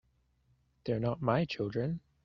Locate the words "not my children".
0.99-1.99